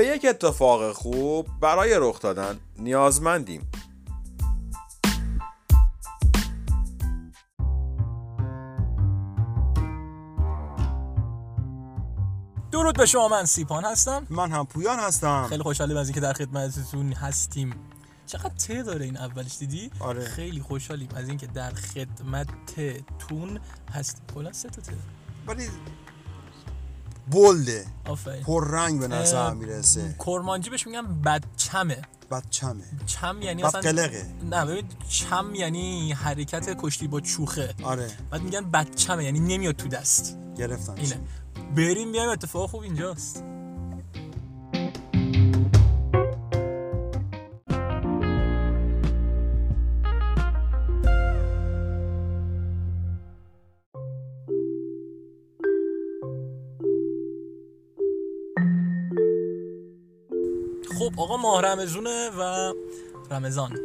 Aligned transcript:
به 0.00 0.06
یک 0.06 0.26
اتفاق 0.28 0.92
خوب 0.92 1.46
برای 1.60 1.94
رخ 1.98 2.20
دادن 2.20 2.58
نیازمندیم. 2.78 3.70
درود 12.72 12.96
به 12.96 13.06
شما 13.06 13.28
من 13.28 13.44
سیپان 13.44 13.84
هستم. 13.84 14.26
من 14.30 14.50
هم 14.50 14.66
پویان 14.66 14.98
هستم. 14.98 15.46
خیلی 15.48 15.62
خوشحالیم 15.62 15.96
از 15.96 16.06
اینکه 16.06 16.20
در 16.20 16.32
خدمتتون 16.32 17.12
هستیم. 17.12 17.74
چقدر 18.26 18.54
ته 18.54 18.82
داره 18.82 19.04
این 19.04 19.16
اولش 19.16 19.58
دیدی؟ 19.58 19.90
آره. 20.00 20.24
خیلی 20.24 20.60
خوشحالیم 20.60 21.08
از 21.14 21.28
اینکه 21.28 21.46
در 21.46 21.70
خدمتتون 21.70 23.60
هستیم. 23.92 24.24
کلا 24.34 24.52
سه 24.52 24.68
تا 24.68 24.82
ته. 24.82 24.92
ولی 25.46 25.68
بلده. 27.30 27.86
آفرین. 28.06 28.42
پررنگ 28.42 29.00
به 29.00 29.08
نظر 29.08 29.54
می‌رسه. 29.54 30.14
کرمانجی 30.26 30.70
بهش 30.70 30.86
میگن 30.86 31.22
بدچمه. 31.22 32.02
بچمه 32.30 32.84
چم 33.06 33.42
یعنی 33.42 33.62
مثلا 33.62 33.80
قلقه. 33.80 34.26
نه 34.50 34.66
ببین 34.66 34.84
چم 35.08 35.54
یعنی 35.54 36.12
حرکت 36.12 36.76
کشتی 36.82 37.08
با 37.08 37.20
چوخه. 37.20 37.74
آره. 37.82 38.10
بعد 38.30 38.42
میگن 38.42 38.70
بدچمه 38.70 39.24
یعنی 39.24 39.40
نمیاد 39.40 39.76
تو 39.76 39.88
دست. 39.88 40.36
گرفتم 40.58 40.94
اینه. 40.94 41.20
بریم 41.76 42.12
بیایم 42.12 42.30
اتفاق 42.30 42.70
خوب 42.70 42.82
اینجاست. 42.82 43.44
خب 61.10 61.20
آقا 61.20 61.36
ماه 61.36 61.62
رمزونه 61.62 62.30
و 62.38 62.72
رمضان. 63.30 63.78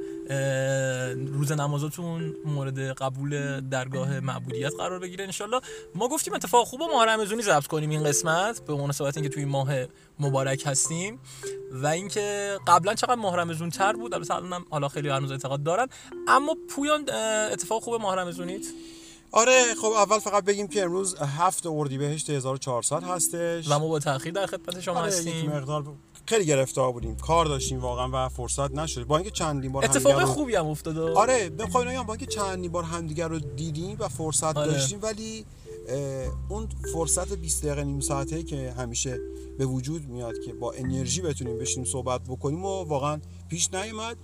روز 1.34 1.52
نمازاتون 1.52 2.36
مورد 2.46 2.80
قبول 2.80 3.62
درگاه 3.70 4.20
معبودیت 4.20 4.72
قرار 4.78 5.00
بگیره 5.00 5.26
انشالله. 5.26 5.62
ما 5.96 6.08
گفتیم 6.08 6.34
اتفاق 6.34 6.68
خوب 6.68 6.82
ماه 6.84 7.06
رمزونی 7.06 7.42
ضبط 7.42 7.68
کنیم 7.68 7.90
این 7.90 8.04
قسمت 8.04 8.66
به 8.66 8.76
مناسبت 8.76 9.18
اینکه 9.18 9.30
توی 9.30 9.44
این 9.44 9.52
ماه 9.52 9.70
مبارک 10.20 10.64
هستیم. 10.66 11.20
و 11.72 11.88
اینکه 11.88 12.58
قبلا 12.68 12.94
چقدر 12.94 13.16
ماه 13.16 13.36
رمزون 13.36 13.70
تر 13.70 13.94
بود 13.94 14.14
البته 14.14 14.36
الانم 14.36 14.66
حالا 14.70 14.88
خیلی 14.88 15.10
هنوز 15.10 15.32
اعتقاد 15.32 15.64
دارن. 15.64 15.88
اما 16.28 16.56
پویان 16.70 17.10
اتفاق 17.52 17.84
خوب 17.84 18.02
ماه 18.02 18.16
رمزونیت 18.16 18.66
آره 19.32 19.64
خب 19.82 19.88
اول 19.88 20.20
فقط 20.20 20.46
بگیم 20.46 20.68
که 20.68 20.84
امروز 20.84 21.16
هفت 21.16 21.66
اردیبهشت 21.68 22.30
1400 22.30 23.04
هستش. 23.04 23.72
و 23.72 23.80
ما 23.80 23.88
با 23.88 24.00
تاخیر 24.00 24.34
در 24.34 24.46
خدمت 24.46 24.80
شما 24.80 25.00
آره 25.00 25.08
هستیم. 25.08 25.52
مقدار 25.52 25.84
خیلی 26.28 26.46
گرفتار 26.46 26.92
بودیم. 26.92 27.16
کار 27.16 27.46
داشتیم 27.46 27.80
واقعا 27.80 28.10
و 28.14 28.30
فرصت 28.30 28.72
نشد. 28.72 29.04
با 29.04 29.18
اینکه 29.18 29.32
چندین 29.32 29.72
بار 29.72 29.86
اتفاق 29.86 30.20
رو- 30.20 30.26
خوبی 30.26 30.56
هم 30.56 30.68
افتاده. 30.68 31.02
آره 31.14 31.50
بخوام 31.50 31.86
بگم 31.88 32.04
با 32.04 32.14
اینکه 32.14 32.26
چندین 32.26 32.72
بار 32.72 32.84
همدیگر 32.84 33.28
رو 33.28 33.40
دیدیم 33.40 33.96
و 34.00 34.08
فرصت 34.08 34.58
آره. 34.58 34.72
داشتیم 34.72 35.00
ولی 35.02 35.46
اون 36.50 36.68
فرصت 36.94 37.34
20 37.34 37.66
دقیقه 37.66 37.84
نیم 37.84 38.00
ساعته 38.00 38.44
که 38.44 38.74
همیشه 38.78 39.20
به 39.58 39.66
وجود 39.66 40.08
میاد 40.08 40.34
که 40.46 40.54
با 40.54 40.72
انرژی 40.72 41.22
بتونیم 41.22 41.58
بشینیم 41.58 41.86
صحبت 41.92 42.22
بکنیم 42.24 42.66
و 42.66 42.84
واقعا 42.84 43.20
پیش 43.50 43.74
نیومد. 43.74 44.18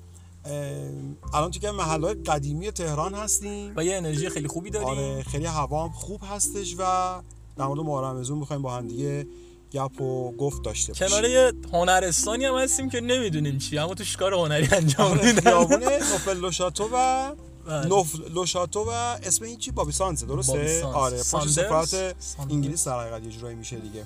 الان 1.33 1.51
تو 1.51 1.59
که 1.59 1.71
محلهای 1.71 2.13
قدیمی 2.13 2.71
تهران 2.71 3.13
هستیم. 3.13 3.73
و 3.75 3.85
یه 3.85 3.95
انرژی 3.95 4.29
خیلی 4.29 4.47
خوبی 4.47 4.69
داریم. 4.69 4.87
آره 4.87 5.23
خیلی 5.23 5.45
هوا 5.45 5.83
هم 5.83 5.91
خوب 5.91 6.21
هستش 6.23 6.75
و 6.79 7.21
در 7.57 7.65
مورد 7.65 7.79
محرمزون 7.79 8.37
می‌خوایم 8.37 8.61
با 8.61 8.73
هم 8.73 8.87
دیگه 8.87 9.27
گپ 9.71 10.01
و 10.01 10.31
گفت 10.31 10.63
داشته 10.63 10.93
باشیم 10.93 11.07
کنار 11.07 11.25
یه 11.29 11.53
هنرستانی 11.73 12.45
هم 12.45 12.55
هستیم 12.55 12.89
که 12.89 13.01
نمی‌دونیم 13.01 13.57
چی. 13.57 13.77
اما 13.77 13.93
توش 13.93 14.17
کار 14.17 14.33
هنری 14.33 14.67
انجام 14.71 15.11
آره، 15.11 15.25
میدن؟ 15.25 15.41
خیابون 15.41 15.83
نوفل 15.83 16.37
لوشاتو 16.37 16.89
و 16.93 17.31
بله. 17.67 17.87
نوف 17.87 18.15
لوشاتو 18.33 18.79
و 18.79 18.89
اسم 19.23 19.45
این 19.45 19.57
چی؟ 19.57 19.71
بابی 19.71 19.91
سانزه 19.91 20.25
درسته؟ 20.25 20.53
بابی 20.53 20.79
سانز. 20.79 20.95
آره؟ 20.95 21.17
سفارت 21.17 21.87
ساندرز. 21.87 22.51
انگلیس 22.51 22.87
در 22.87 22.99
حقیقت 22.99 23.23
یه 23.23 23.31
جورایی 23.31 23.55
میشه 23.55 23.79
دیگه. 23.79 24.03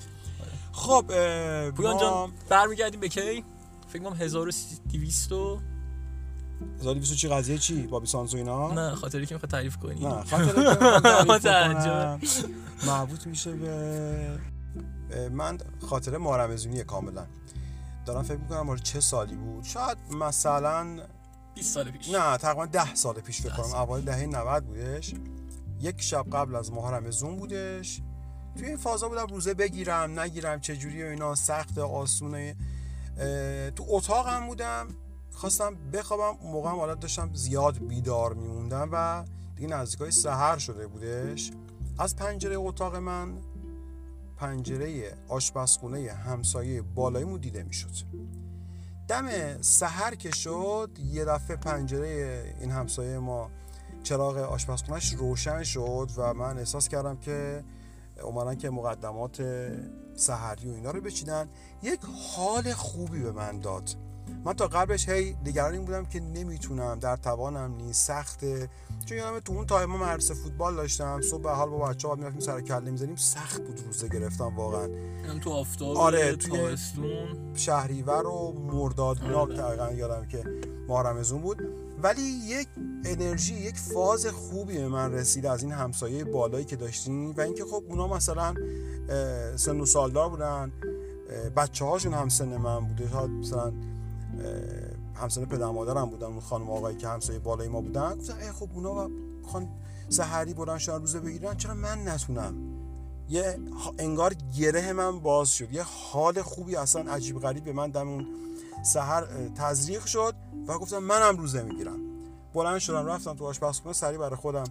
خب 0.71 1.05
اه، 1.09 1.71
پویان 1.71 1.97
جان 1.97 2.31
برمیگردیم 2.49 2.99
به 2.99 3.09
کی؟ 3.09 3.43
فکر 3.87 4.03
کنم 4.03 4.13
1200 4.13 5.31
و 5.31 5.59
1200 6.79 7.15
چی 7.15 7.27
قضیه 7.27 7.57
چی؟ 7.57 7.87
بابی 7.87 8.07
سانز 8.07 8.33
و 8.33 8.37
اینا؟ 8.37 8.73
نه 8.73 8.95
خاطری 8.95 9.25
که 9.25 9.35
می‌خواد 9.35 9.51
تعریف 9.51 9.77
کنی. 9.77 10.05
نه 10.05 10.23
خاطر 10.23 11.39
که 11.39 11.49
تعریف 11.49 12.45
مربوط 12.87 13.27
میشه 13.27 13.51
به 13.51 14.39
من 15.31 15.57
خاطره 15.81 16.17
مارمزونیه 16.17 16.83
کاملا. 16.83 17.25
دارم 18.05 18.23
فکر 18.23 18.37
می‌کنم 18.37 18.61
مال 18.61 18.77
چه 18.77 18.99
سالی 18.99 19.35
بود؟ 19.35 19.63
شاید 19.63 19.97
مثلا 20.11 20.99
20 21.55 21.73
سال 21.73 21.91
پیش. 21.91 22.09
نه 22.09 22.37
تقریبا 22.37 22.65
ده 22.65 22.95
سال 22.95 23.13
پیش 23.13 23.41
فکر 23.41 23.53
کنم. 23.53 23.75
اوایل 23.75 24.05
دهه 24.05 24.25
90 24.25 24.65
بودش. 24.65 25.13
یک 25.81 26.01
شب 26.01 26.25
قبل 26.31 26.55
از 26.55 26.71
ماه 26.71 26.91
رمضون 26.91 27.35
بودش. 27.35 28.01
توی 28.55 28.67
این 28.67 28.77
فازا 28.77 29.09
بودم 29.09 29.25
روزه 29.27 29.53
بگیرم 29.53 30.19
نگیرم 30.19 30.59
چه 30.59 30.77
جوری 30.77 31.03
و 31.03 31.07
اینا 31.07 31.35
سخت 31.35 31.77
آسونه. 31.77 32.55
تو 33.75 33.85
اتاقم 33.87 34.47
بودم. 34.47 34.87
خواستم 35.31 35.75
بخوابم. 35.93 36.37
موقع 36.43 36.69
هم 36.69 36.75
حالت 36.75 36.99
داشتم 36.99 37.33
زیاد 37.33 37.77
بیدار 37.77 38.33
میموندم 38.33 38.89
و 38.91 39.23
دیگه 39.55 39.67
نزدیکای 39.67 40.11
سحر 40.11 40.57
شده 40.57 40.87
بودش. 40.87 41.51
از 41.99 42.15
پنجره 42.15 42.55
اتاق 42.55 42.95
من 42.95 43.33
پنجره 44.37 45.17
آشپزخونه 45.27 46.11
همسایه 46.11 46.81
بالاییمون 46.81 47.39
دیده 47.39 47.63
می‌شد. 47.63 47.95
دم 49.07 49.27
سحر 49.61 50.15
که 50.15 50.31
شد 50.31 50.89
یه 51.05 51.25
دفعه 51.25 51.55
پنجره 51.55 52.55
این 52.59 52.71
همسایه 52.71 53.19
ما 53.19 53.51
چراغ 54.03 54.37
آشپزخونهش 54.37 55.13
روشن 55.13 55.63
شد 55.63 56.09
و 56.17 56.33
من 56.33 56.57
احساس 56.57 56.87
کردم 56.87 57.17
که 57.17 57.63
اومدن 58.23 58.55
که 58.55 58.69
مقدمات 58.69 59.43
سحری 60.15 60.69
و 60.69 60.73
اینا 60.73 60.91
رو 60.91 61.01
بچینن. 61.01 61.49
یک 61.83 61.99
حال 62.35 62.73
خوبی 62.73 63.19
به 63.19 63.31
من 63.31 63.59
داد. 63.59 63.89
من 64.45 64.53
تا 64.53 64.67
قبلش 64.67 65.09
هی 65.09 65.35
نگران 65.45 65.73
این 65.73 65.85
بودم 65.85 66.05
که 66.05 66.19
نمی‌تونم 66.19 66.99
در 66.99 67.15
توانم 67.15 67.75
نیست 67.75 68.07
سخته. 68.07 68.69
چون 69.05 69.17
یادم 69.17 69.39
تو 69.39 69.53
اون 69.53 69.65
تایم 69.65 69.89
مدرسه 69.89 70.33
فوتبال 70.33 70.75
داشتم 70.75 71.21
صبح 71.21 71.41
به 71.41 71.51
حال 71.51 71.69
با 71.69 71.77
بچه‌ها 71.77 72.15
می‌رفتیم 72.15 72.39
سر 72.39 72.61
کله 72.61 72.91
می‌زنیم 72.91 73.15
سخت 73.15 73.61
بود 73.61 73.81
روزه 73.85 74.07
گرفتم 74.07 74.55
واقعا. 74.55 74.87
هم 75.27 75.39
تو 75.39 75.49
آفتاب 75.49 75.97
آره، 75.97 76.35
توی- 76.35 76.77
شهریور 77.53 78.27
و 78.27 78.53
مرداد 78.71 79.17
اینا 79.21 79.45
دقیقا 79.45 79.91
یادم 79.91 80.25
که 80.25 80.43
ماه 80.87 81.03
رمضون 81.07 81.41
بود. 81.41 81.61
ولی 82.03 82.21
یک 82.21 82.67
انرژی 83.05 83.53
یک 83.53 83.77
فاز 83.77 84.25
خوبی 84.27 84.77
به 84.77 84.87
من 84.87 85.13
رسید 85.13 85.45
از 85.45 85.63
این 85.63 85.71
همسایه 85.71 86.23
بالایی 86.23 86.65
که 86.65 86.75
داشتیم 86.75 87.31
و 87.31 87.41
اینکه 87.41 87.65
خب 87.65 87.83
اونا 87.89 88.07
مثلا 88.07 88.53
سن 89.55 89.79
و 89.79 89.85
سالدار 89.85 90.29
بودن 90.29 90.71
بچه 91.55 91.85
هاشون 91.85 92.13
هم 92.13 92.29
سن 92.29 92.57
من 92.57 92.79
بوده. 92.79 93.09
تا 93.09 93.27
مثلا 93.27 93.73
همسن 95.15 95.45
پدر 95.45 95.65
مادرم 95.65 96.09
بودن 96.09 96.27
اون 96.27 96.39
خانم 96.39 96.69
آقایی 96.69 96.97
که 96.97 97.07
همسایه 97.07 97.39
بالای 97.39 97.67
ما 97.67 97.81
بودن. 97.81 98.15
گفتم 98.15 98.37
ای 98.37 98.51
خب 98.51 98.69
اونا 98.73 99.09
خان 99.47 99.67
سحری 100.09 100.53
بودن 100.53 100.77
شاید 100.77 101.01
روزه 101.01 101.19
بگیرن. 101.19 101.57
چرا 101.57 101.73
من 101.73 102.07
نتونم؟ 102.07 102.55
یه 103.29 103.59
انگار 103.99 104.33
گره 104.57 104.93
من 104.93 105.19
باز 105.19 105.49
شد. 105.49 105.73
یه 105.73 105.83
حال 105.83 106.41
خوبی 106.41 106.75
اصلا 106.75 107.11
عجیب 107.11 107.39
غریب 107.39 107.63
به 107.63 107.73
من 107.73 107.89
دم 107.89 108.07
اون 108.07 108.27
سحر 108.83 109.27
تزریق 109.55 110.05
شد 110.05 110.35
و 110.67 110.77
گفتم 110.77 110.97
منم 110.97 111.37
روزه 111.37 111.63
می‌گیرم. 111.63 111.99
بلند 112.53 112.79
شدم 112.79 113.05
رفتم 113.05 113.33
تو 113.33 113.45
آشپزخونه 113.45 113.93
سری 113.93 114.17
برای 114.17 114.35
خودم 114.35 114.63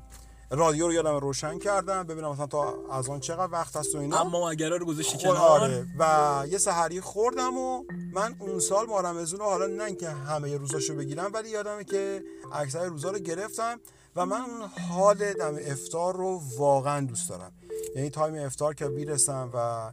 رادیو 0.55 0.87
رو 0.87 0.93
یادم 0.93 1.17
روشن 1.17 1.59
کردم 1.59 2.03
ببینم 2.03 2.31
مثلا 2.31 2.47
تا 2.47 2.75
از 2.91 3.09
آن 3.09 3.21
چقدر 3.21 3.53
وقت 3.53 3.77
هست 3.77 3.95
و 3.95 3.99
اینا. 3.99 4.21
اما 4.21 4.51
اگرا 4.51 4.77
رو 4.77 4.87
گذاشتی 4.87 5.19
خود 5.19 5.37
کنار؟ 5.37 5.61
آره. 5.61 5.87
و 5.99 6.47
یه 6.51 6.59
سحری 6.59 7.01
خوردم 7.01 7.59
و 7.59 7.85
من 8.13 8.37
اون 8.39 8.59
سال 8.59 8.87
ماه 8.87 9.03
رمضون 9.03 9.39
رو 9.39 9.45
حالا 9.45 9.67
نه 9.67 9.95
که 9.95 10.09
همه 10.09 10.57
روزاشو 10.57 10.95
بگیرم 10.95 11.31
ولی 11.35 11.49
یادمه 11.49 11.85
که 11.85 12.23
اکثر 12.53 12.85
روزا 12.85 13.11
رو 13.11 13.19
گرفتم 13.19 13.81
و 14.17 14.27
من 14.27 14.41
اون 14.41 14.69
حال 14.89 15.33
دم 15.33 15.55
افطار 15.67 16.17
رو 16.17 16.41
واقعا 16.59 17.07
دوست 17.07 17.29
دارم. 17.29 17.53
یعنی 17.97 18.11
تایم 18.11 18.47
افطار 18.47 18.75
که 18.75 18.89
بیرسم 18.89 19.51
و 19.55 19.93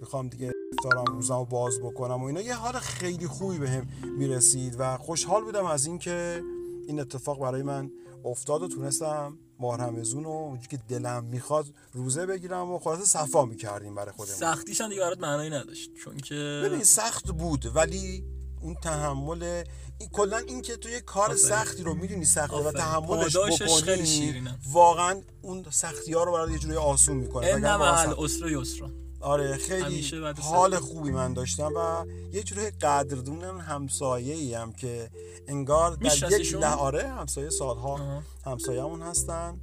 می‌خوام 0.00 0.28
دیگه 0.28 0.52
افطارم 0.72 1.04
روزم 1.04 1.38
رو 1.38 1.44
باز 1.44 1.80
بکنم 1.80 2.22
و 2.22 2.24
اینا 2.24 2.40
یه 2.40 2.54
حال 2.54 2.72
خیلی 2.72 3.26
خوبی 3.26 3.58
بهم 3.58 3.86
می‌رسید 4.18 4.76
و 4.78 4.96
خوشحال 4.96 5.44
بودم 5.44 5.66
از 5.66 5.86
اینکه 5.86 6.42
این 6.86 7.00
اتفاق 7.00 7.40
برای 7.40 7.62
من 7.62 7.90
افتاد 8.24 8.62
و 8.62 8.68
تونستم 8.68 9.38
ماه 9.58 9.80
رمضون 9.80 10.24
و 10.24 10.28
اونجوری 10.28 10.68
که 10.68 10.76
دلم 10.88 11.24
می‌خواد 11.24 11.66
روزه 11.92 12.26
بگیرم 12.26 12.70
و 12.70 12.78
خلاصه 12.78 13.04
صفا 13.04 13.44
می‌کردیم 13.44 13.94
برای 13.94 14.12
خودمون 14.12 14.36
سختیش 14.36 14.80
هم 14.80 14.88
دیگه 14.88 15.00
برات 15.00 15.20
معنایی 15.20 15.50
نداشت 15.50 15.90
چون 16.04 16.16
که 16.16 16.62
ببین 16.64 16.84
سخت 16.84 17.30
بود 17.30 17.76
ولی 17.76 18.24
اون 18.60 18.74
تحمل 18.74 19.64
این 19.98 20.08
کلا 20.08 20.36
این 20.36 20.62
که 20.62 20.76
تو 20.76 20.88
یه 20.88 21.00
کار 21.00 21.24
آفرین. 21.24 21.42
سختی 21.42 21.82
رو 21.82 21.94
می‌دونی 21.94 22.24
سخته 22.24 22.56
و 22.56 22.58
آفرین. 22.58 22.72
تحملش 22.72 23.36
بکنی. 23.62 24.48
واقعا 24.72 25.22
اون 25.42 25.66
سختی 25.70 26.12
ها 26.12 26.24
رو 26.24 26.32
برات 26.32 26.50
یه 26.50 26.58
جوری 26.58 26.76
آسون 26.76 27.16
می‌کنه 27.16 27.46
ان 27.46 27.60
مع 27.60 28.00
العسر 28.08 28.48
یسرا 28.48 29.03
آره 29.24 29.56
خیلی 29.56 30.10
حال. 30.40 30.78
خوبی 30.78 31.10
من 31.10 31.32
داشتم 31.32 31.72
و 31.76 32.06
یه 32.32 32.42
جوری 32.42 32.70
قدردون 32.70 33.60
همسایه 33.60 34.34
ای 34.34 34.54
هم 34.54 34.72
که 34.72 35.10
انگار 35.48 35.96
در 35.96 36.40
یک؟ 36.40 36.54
له 36.54 36.66
آره 36.66 37.08
همسایه 37.08 37.50
سالها. 37.50 38.22
همسایه‌مون 38.46 39.02
هستن 39.02 39.60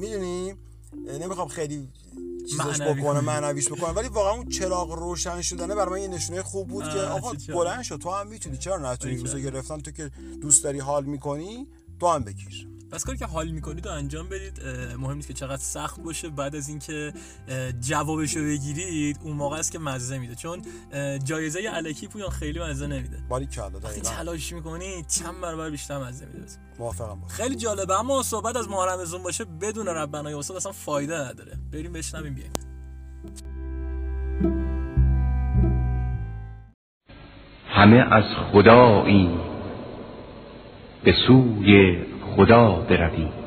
می‌دونی 0.00 0.54
نمی‌خوام 1.20 1.48
خیلی 1.48 1.88
چیزش 2.50 2.80
بکنه. 2.80 3.20
معنویش 3.20 3.68
بکنم 3.68 3.96
ولی 3.96 4.08
واقعا 4.08 4.32
اون 4.32 4.48
چراغ 4.48 4.92
روشن 4.92 5.42
شدنه 5.42 5.74
برای 5.74 5.90
من 5.90 6.10
یه 6.10 6.16
نشونه 6.16 6.42
خوب 6.42 6.68
بود 6.68 6.84
که 6.84 6.98
آقا. 6.98 7.32
بلند 7.48 7.82
شد 7.82 7.96
تو 7.96 8.10
هم 8.10 8.26
می‌تونی 8.26 8.58
چرا 8.58 8.92
نتونی. 8.92 9.16
روزو 9.16 9.38
گرفتن 9.38 9.80
تو 9.80 9.90
که 9.90 10.10
دوست 10.40 10.64
داری 10.64 10.78
حال 10.78 11.04
می‌کنی 11.04 11.66
تو 12.00 12.08
هم 12.08 12.24
بگیر 12.24 12.68
پس 12.92 13.04
کاری 13.04 13.18
که 13.18 13.26
حال 13.26 13.48
می‌کنید 13.48 13.86
و 13.86 13.90
انجام 13.90 14.28
بدید 14.28 14.60
مهم 14.98 15.14
نیست 15.14 15.28
که 15.28 15.34
چقدر 15.34 15.62
سخت 15.62 16.00
باشه. 16.00 16.28
بعد 16.28 16.56
از 16.56 16.68
اینکه 16.68 17.12
جوابشو 17.80 18.40
بگیرید 18.40 19.18
اون 19.22 19.36
موقع 19.36 19.58
است 19.58 19.72
که 19.72 19.78
مزه 19.78 20.18
میده. 20.18 20.34
چون 20.34 20.62
جایزه 21.24 21.60
الکی 21.72 22.08
پویان 22.08 22.30
خیلی 22.30 22.60
مزه 22.60 22.86
نمیده. 22.86 23.16
باری 23.28 23.46
کلا 23.46 23.78
وقتی 23.82 24.00
تلاش 24.00 24.52
می‌کنی 24.52 25.04
چند 25.08 25.40
برابر 25.40 25.70
بیشتر 25.70 25.98
مزه 25.98 26.26
میده. 26.26 26.46
موافقم. 26.78 27.20
باش 27.20 27.30
خیلی 27.30 27.56
جالبه 27.56 28.00
اما 28.00 28.22
صحبت 28.22 28.56
از 28.56 28.68
ماه 28.68 28.94
رمضان 28.94 29.22
باشه 29.22 29.44
بدون 29.44 29.86
ربنای 29.86 30.34
استاد 30.34 30.56
اصلا 30.56 30.72
فایده 30.72 31.14
نداره. 31.14 31.52
بریم 31.72 31.92
بشنویم 31.92 32.34
بیایم. 32.34 32.52
همه 37.68 37.96
از 37.96 38.24
خدایی 38.52 39.38
به 41.04 41.14
سوی 41.26 42.04
خدا 42.36 42.72
برویم 42.88 43.41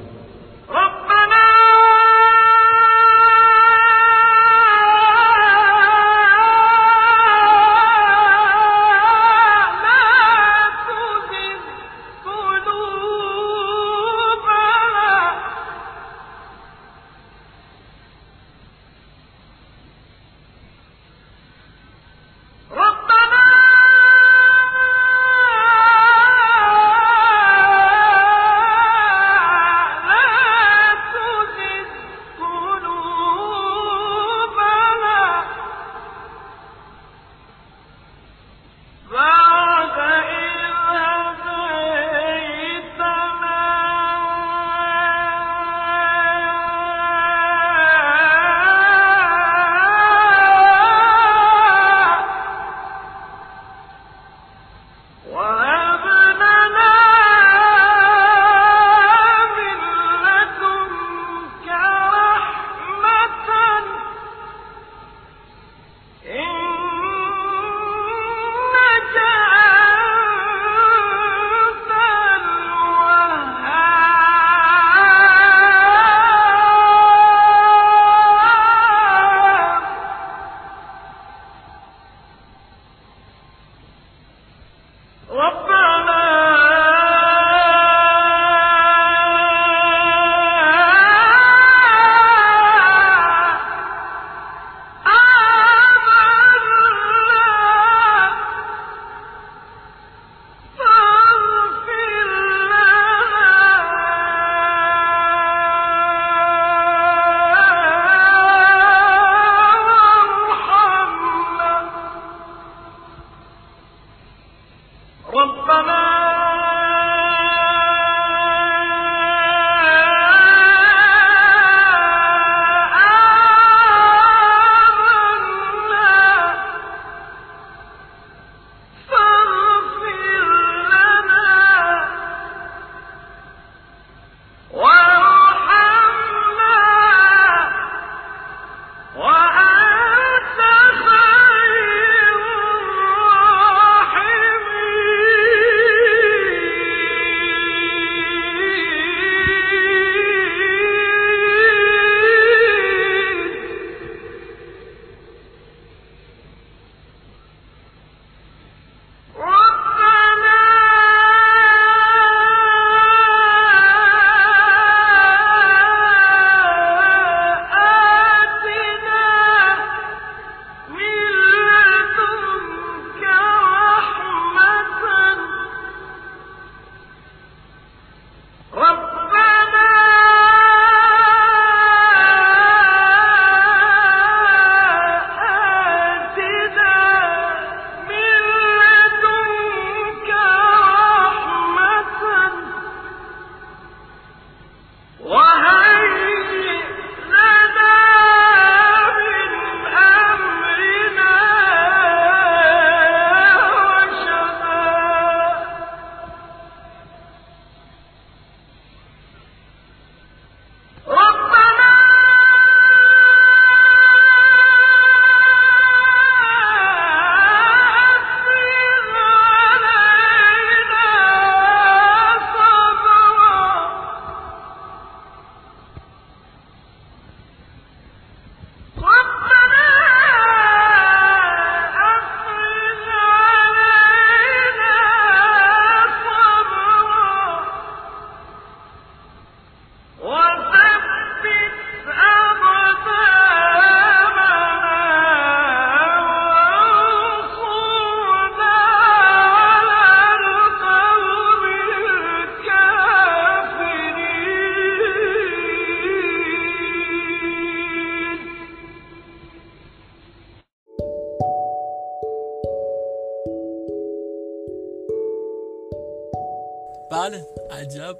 عجب 267.85 268.17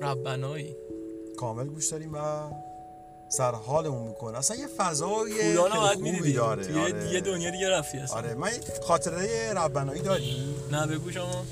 ربنایی. 0.00 0.76
کامل 1.36 1.66
گوش 1.66 1.88
داریم 1.88 2.14
و 2.14 2.18
سر 3.28 3.52
حالمون 3.52 4.08
می‌کنه. 4.08 4.38
اصلا 4.38 4.56
یه 4.56 4.66
فضای 4.66 5.56
خوبی 5.94 6.32
داره. 6.32 6.64
توی 6.64 6.80
آره. 6.80 7.12
یه 7.12 7.20
دنیا 7.20 7.50
دیگه 7.50 7.70
رفتی 7.70 7.98
اصلا. 7.98 8.16
آره 8.16 8.34
من 8.34 8.50
خاطره 8.82 9.52
ربنایی 9.52 10.02
داری 10.02 10.54
نه 10.72 10.86
بگو 10.86 11.10
شما. 11.10 11.44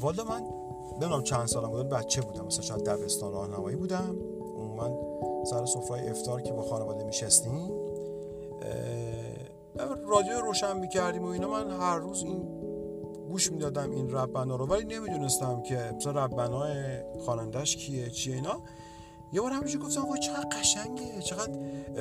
والا 0.00 0.24
من 0.24 0.42
نمی‌دونم 0.92 1.22
چند 1.22 1.46
سالم 1.46 1.70
بود 1.70 1.88
بچه 1.88 2.20
بودم. 2.20 2.46
مثلا 2.46 2.62
شاید 2.62 2.84
دبستان 2.84 3.32
راهنمایی 3.32 3.76
بودم. 3.76 4.16
من 4.76 4.92
سر 5.50 5.66
سفره 5.66 6.10
افطار 6.10 6.42
که 6.42 6.52
با 6.52 6.62
خانواده 6.62 7.04
میشستیم 7.04 7.70
رادیو 10.08 10.40
روشن 10.40 10.76
می‌کردیم 10.76 11.24
و 11.24 11.26
اینا. 11.26 11.48
من 11.48 11.70
هر 11.70 11.98
روز 11.98 12.22
این 12.22 12.61
گوش 13.32 13.52
می‌دادم 13.52 13.90
این 13.90 14.10
ربنا 14.10 14.56
رو 14.56 14.66
ولی 14.66 14.84
نمی‌دونستم 14.84 15.62
که 15.62 15.92
مثلا 15.96 16.24
ربنای 16.24 16.74
خوانندش 17.24 17.76
کیه 17.76 18.10
چیه 18.10 18.34
اینا. 18.34 18.60
یه 19.32 19.40
بار 19.40 19.52
همینجوری 19.52 19.84
گفتم 19.84 20.04
وای 20.04 20.20
چقدر 20.20 20.48
قشنگه 20.58 21.22
چقدر 21.22 21.52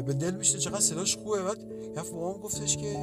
به 0.02 0.14
دل 0.14 0.36
میشه 0.36 0.58
چقدر 0.58 0.80
صداش 0.80 1.18
خوبه. 1.18 1.44
بعد 1.44 1.58
یه 1.96 2.12
بابام 2.12 2.42
گفتش 2.42 2.78
که 2.78 2.96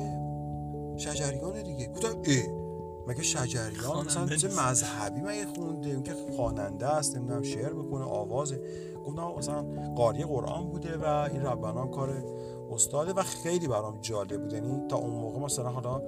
شجریانه 0.96 1.62
دیگه. 1.62 1.86
گفتم 1.86 2.08
اه 2.08 2.58
مگه 3.06 3.22
شجریان 3.22 4.06
مثلا. 4.06 4.24
مذهبی 4.68 5.20
مگه 5.20 5.46
خونده؟ 5.46 5.90
اون 5.90 6.02
که 6.02 6.14
خواننده 6.36 6.86
است 6.86 7.16
نمی‌دونم 7.16 7.42
شعر 7.42 7.72
می‌کنه 7.72 8.04
آوازه. 8.04 8.60
گفتم 9.06 9.32
مثلا 9.38 9.62
قاری 9.96 10.24
قرآن 10.24 10.68
بوده 10.68 10.96
و 10.96 11.04
این 11.04 11.42
ربنا 11.42 11.82
هم 11.82 11.90
کار 11.90 12.24
استاده 12.72 13.12
و 13.12 13.22
خیلی 13.22 13.68
برام 13.68 13.98
جالب 14.00 14.42
بود. 14.42 14.52
یعنی 14.52 14.88
تا 14.88 14.96
اون 14.96 15.10
موقع 15.10 15.38
مثلا 15.38 15.68
حالا 15.68 16.02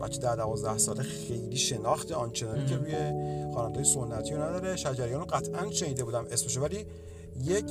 بچه 0.00 0.18
ده 0.20 0.36
دوازده 0.36 0.78
ساله 0.78 1.02
خیلی 1.02 1.56
شناخت 1.56 2.12
آنچنانی 2.12 2.66
که 2.66 2.76
روی 2.76 2.94
خواننده 3.52 3.84
سنتی 3.84 4.34
رو 4.34 4.42
نداره. 4.42 4.76
شجریان 4.76 5.20
رو 5.20 5.26
قطعا 5.26 5.70
شنیده 5.70 6.04
بودم 6.04 6.26
اسمشو 6.30 6.60
ولی 6.60 6.86
یک 7.44 7.64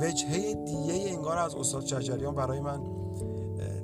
وجهه 0.00 0.54
دیگه 0.54 1.10
انگار 1.10 1.38
از 1.38 1.54
استاد 1.54 1.86
شجریان 1.86 2.34
برای 2.34 2.60
من 2.60 2.80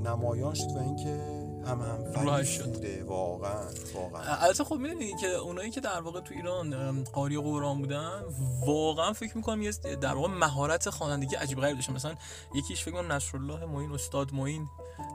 نمایان 0.05 0.55
شد 0.55 0.71
و 0.77 0.79
اینکه 0.79 1.21
هم 1.67 1.81
هم 1.81 2.25
راحت 2.25 2.45
شد. 2.45 2.73
بوده. 2.73 3.05
واقعا 3.05 3.65
واقعا. 3.95 4.23
البته 4.25 4.65
خب 4.65 4.75
می‌دونی 4.75 5.17
که 5.21 5.27
اونایی 5.27 5.71
که 5.71 5.81
در 5.81 6.01
واقع 6.01 6.21
تو 6.21 6.35
ایران 6.35 7.05
قاری 7.05 7.39
قرآن 7.39 7.79
بودن 7.79 8.23
واقعا 8.67 9.13
فکر 9.13 9.37
می‌کنم 9.37 9.63
یه 9.63 9.73
در 10.01 10.15
واقع 10.15 10.29
مهارت 10.29 10.91
خوانندگی 10.91 11.37
عجیب 11.37 11.61
غریب 11.61 11.75
داشتن. 11.75 11.93
مثلا 11.93 12.15
یکیش 12.55 12.85
فکر 12.85 12.95
کنم 12.95 13.13
نصرالله 13.13 13.65
معین 13.65 13.93
استاد 13.93 14.33
معین 14.33 14.69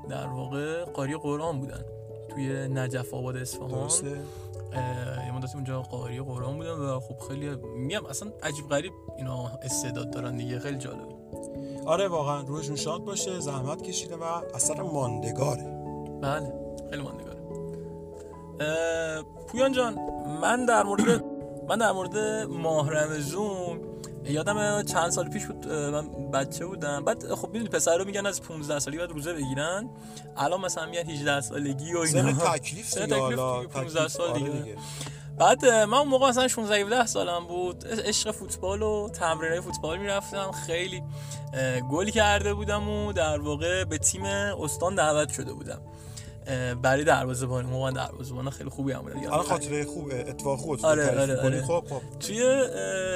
در 0.09 0.27
واقع 0.27 0.83
قاری 0.83 1.17
قرآن 1.17 1.59
بودن. 1.59 1.83
توی 2.29 2.67
نجف 2.67 3.13
آباد 3.13 3.37
اصفهان. 3.37 3.89
یه 5.25 5.31
مدتی 5.31 5.53
اونجا 5.53 5.81
قاری 5.81 6.19
قرآن 6.19 6.57
بودن 6.57 6.71
و 6.71 6.99
خب 6.99 7.27
خیلی 7.27 7.55
میگم 7.77 8.05
اصلا 8.05 8.31
عجیب 8.43 8.69
غریب 8.69 8.93
اینا 9.17 9.51
استعداد 9.63 10.11
دارن 10.11 10.37
دیگه 10.37 10.59
خیلی 10.59 10.77
جالب 10.77 11.07
آره 11.85 12.07
واقعا 12.07 12.41
روحشون 12.41 12.75
شاد 12.75 13.03
باشه 13.03 13.39
زحمت 13.39 13.81
کشیده 13.81 14.15
و 14.15 14.23
اثر 14.55 14.81
ماندگاره. 14.81 15.63
بله 16.21 16.53
خیلی 16.89 17.01
ماندگاره. 17.03 17.39
پویان 19.47 19.71
جان 19.71 19.99
من 20.41 20.65
در 20.65 20.83
مورد 20.83 21.23
من 21.69 21.77
در 21.77 21.91
مورد 21.91 22.17
ماه 22.49 22.89
رمزون 22.89 23.79
یادم 24.25 24.83
چند 24.83 25.09
سال 25.09 25.29
پیش 25.29 25.45
بود 25.45 25.67
من 25.67 26.31
بچه 26.31 26.65
بودم. 26.65 27.05
بعد 27.05 27.33
خب 27.33 27.47
می‌دونی 27.47 27.69
پسر 27.69 27.97
رو 27.97 28.05
میگن 28.05 28.25
از 28.25 28.41
15 28.41 28.79
سالی 28.79 28.97
بعد 28.97 29.09
روزه 29.09 29.33
بگیرن. 29.33 29.89
الان 30.37 30.61
مثلا 30.61 30.85
میگن 30.85 31.09
18 31.09 31.41
سالگی 31.41 31.93
و 31.93 32.05
سن 32.05 32.25
اینا 32.25 32.57
تکلیف 32.57 32.87
سن 32.89 33.05
دیگه 33.05 33.15
تکلیف 33.15 33.39
حالا. 33.39 33.61
دیگه، 33.61 33.73
15 33.73 33.89
تکلیف، 33.89 34.07
سال 34.11 34.29
آره 34.29 34.39
دیگه. 34.39 34.77
بعد 35.37 35.65
اه، 35.65 35.85
من 35.85 35.97
اون 35.97 36.07
موقع 36.07 36.29
مثلا 36.29 36.47
16 36.47 36.75
17 36.75 37.05
سالم 37.05 37.47
بود. 37.47 37.87
عشق 37.87 38.31
فوتبال 38.31 38.81
و 38.81 39.09
تمرینای 39.09 39.61
فوتبال 39.61 39.97
می‌رفتم. 39.97 40.51
خیلی 40.51 41.03
گل 41.91 42.09
کرده 42.09 42.53
بودم 42.53 42.89
و 42.89 43.13
در 43.13 43.39
واقع 43.39 43.83
به 43.83 43.97
تیم 43.97 44.25
استان 44.25 44.95
دعوت 44.95 45.33
شده 45.33 45.53
بودم. 45.53 45.81
برای 46.81 47.03
دروازه‌بانی 47.03 47.69
موقع 47.69 47.83
من 47.83 47.93
دروازه‌بان 47.93 48.49
خیلی 48.49 48.69
خوبی 48.69 48.91
هم 48.91 49.01
بودم 49.01 49.19
الان 49.19 49.43
خاطره 49.43 49.85
خوب 49.85 50.11
اتفاق 50.11 50.59
خوب 50.59 50.85
آره، 50.85 51.21
آره،. 51.21 51.41
آره. 51.41 51.61
خب 51.61 51.83
خب. 51.89 52.01
توی 52.19 52.67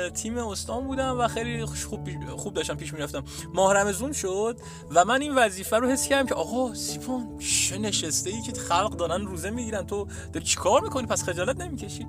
تیم 0.10 0.38
استان 0.38 0.88
بودم 0.88 1.20
و 1.20 1.28
خیلی 1.28 1.66
خوب 1.66 2.10
خوب 2.30 2.54
داشتم 2.54 2.76
پیش 2.76 2.94
می‌رفتم. 2.94 3.24
ماه 3.54 3.74
رمزون 3.74 4.14
شد 4.14 4.58
و 4.92 5.06
من 5.06 5.22
این 5.22 5.36
وظیفه 5.36 5.78
رو 5.78 5.88
حس 5.88 6.08
کردم 6.08 6.28
که 6.28 6.36
آقا 6.36 6.74
سیپون 6.74 7.38
چه 7.40 7.78
نشسته 7.78 8.30
ای 8.30 8.42
که 8.42 8.52
خلق 8.52 8.96
دارن 8.96 9.26
روزه 9.26 9.50
می‌گیرن. 9.50 9.88
تو 9.88 10.08
داری 10.34 10.46
چیکار 10.46 10.82
می‌کنی؟ 10.82 11.08
پس 11.08 11.24
خجالت 11.24 11.62
نمی‌کشی؟ 11.62 12.08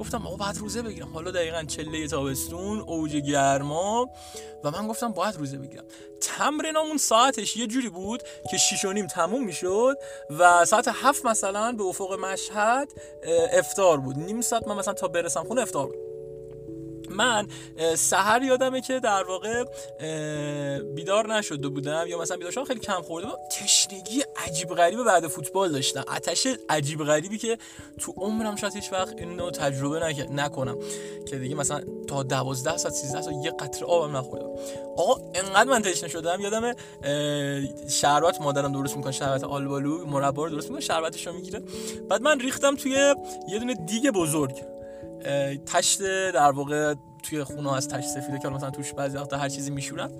گفتم 0.00 0.26
آقا 0.26 0.36
باید 0.36 0.56
روزه 0.58 0.82
بگیرم. 0.82 1.08
حالا 1.14 1.30
دقیقا 1.30 1.62
چله 1.62 2.06
تابستون 2.06 2.80
اوج 2.80 3.16
گرما. 3.16 4.08
و 4.64 4.70
من 4.70 4.88
گفتم 4.88 5.12
باید 5.12 5.36
روزه 5.36 5.58
بگیرم. 5.58 5.84
تمرینامون 6.20 6.96
ساعتش 6.96 7.56
یه 7.56 7.66
جوری 7.66 7.88
بود 7.88 8.22
که 8.50 8.56
شیش 8.56 8.84
و 8.84 8.92
نیم 8.92 9.06
تموم 9.06 9.44
می‌شد 9.44 9.96
و 10.30 10.55
ساعت 10.64 10.88
هفت 10.88 11.26
مثلا 11.26 11.72
به 11.72 11.84
افق 11.84 12.18
مشهد 12.20 12.92
اه، 13.22 13.58
افطار 13.58 14.00
بود. 14.00 14.18
نیم 14.18 14.40
ساعت 14.40 14.68
من 14.68 14.76
مثلا 14.76 14.94
تا 14.94 15.08
برسم 15.08 15.44
خونه 15.44 15.62
افطار 15.62 15.86
بود. 15.86 16.15
من 17.16 17.46
سحر 17.96 18.42
یادمه 18.42 18.80
که 18.80 19.00
در 19.00 19.22
واقع 19.22 19.64
بیدار 20.94 21.34
نشده 21.34 21.68
بودم 21.68 22.04
یا 22.08 22.18
مثلا 22.18 22.36
بیدار 22.36 22.52
شدم 22.52 22.64
خیلی 22.64 22.80
کم 22.80 23.02
خورده 23.02 23.26
بودم. 23.26 23.38
تشنگی 23.50 24.22
عجیب 24.46 24.68
غریبی 24.68 25.04
بعد 25.04 25.26
فوتبال 25.26 25.72
داشتم. 25.72 26.04
آتش 26.16 26.46
عجیب 26.68 27.04
غریبی 27.04 27.38
که 27.38 27.58
تو 27.98 28.14
عمرم 28.16 28.56
شاید 28.56 28.74
هیچ 28.74 28.92
وقت 28.92 29.18
اینو 29.18 29.50
تجربه 29.50 30.00
نک- 30.00 30.30
نکنم. 30.30 30.78
که 31.26 31.38
دیگه 31.38 31.54
مثلا 31.54 31.80
تا 32.08 32.22
12 32.22 32.76
ساعت 32.76 32.94
13 32.94 33.22
ساعت 33.22 33.36
یه 33.44 33.50
قطره 33.50 33.86
آبم 33.88 34.16
نخوردم. 34.16 34.48
آقا 34.96 35.30
انقدر 35.34 35.70
من 35.70 35.82
تشنه 35.82 36.08
شدم. 36.08 36.40
یادم 36.40 36.72
شربت 37.88 38.40
مادرم 38.40 38.72
درست 38.72 38.96
می‌کنه 38.96 39.12
شربت 39.12 39.44
آلبالو 39.44 40.06
مربا 40.06 40.44
رو 40.44 40.50
درست 40.50 40.68
می‌کنه 40.68 40.80
شربتش 40.80 41.26
رو 41.26 41.32
می‌گیره. 41.32 41.62
بعد 42.08 42.22
من 42.22 42.40
ریختم 42.40 42.76
توی 42.76 43.14
یه 43.48 43.58
دونه 43.58 43.74
دیگ 43.74 44.10
بزرگ. 44.10 44.75
تشت 45.66 46.02
در 46.30 46.50
واقع 46.50 46.94
توی 47.22 47.44
خونه 47.44 47.74
از 47.74 47.88
تشت 47.88 48.08
سفیده 48.08 48.38
که 48.38 48.48
مثلا 48.48 48.70
توش 48.70 48.92
بعضی 48.92 49.16
وقتا 49.16 49.36
هر 49.36 49.48
چیزی 49.48 49.70
میشورن. 49.70 50.10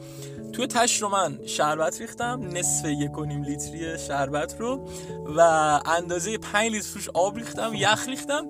توی 0.53 0.67
تشت 0.67 1.03
رو 1.03 1.09
من 1.09 1.39
شربت 1.47 2.01
ریختم 2.01 2.49
نصف 2.53 2.85
یک 2.85 3.19
و 3.19 3.25
نیم 3.25 3.43
لیتری 3.43 3.99
شربت 3.99 4.61
رو 4.61 4.89
و 5.37 5.41
اندازه 5.87 6.39
5 6.39 6.73
لیتر 6.73 6.93
توش 6.93 7.09
آب 7.09 7.37
ریختم 7.37 7.75
یخ 7.75 8.09
ریختم. 8.09 8.47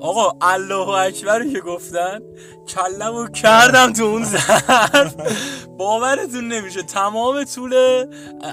آقا 0.00 0.32
الله 0.40 0.88
اکبر 0.88 1.44
که 1.52 1.60
گفتن 1.60 2.20
کلم 2.68 3.16
رو 3.16 3.28
کردم 3.28 3.92
تو 3.92 4.04
اون 4.04 4.24
ظرف. 4.24 5.14
باورتون 5.78 6.48
نمیشه 6.48 6.82
تمام 6.82 7.44
طول 7.44 7.74